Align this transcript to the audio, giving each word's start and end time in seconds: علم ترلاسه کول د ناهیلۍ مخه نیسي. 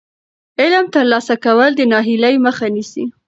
علم 0.61 0.85
ترلاسه 0.95 1.35
کول 1.45 1.71
د 1.75 1.81
ناهیلۍ 1.91 2.35
مخه 2.45 2.67
نیسي. 2.75 3.05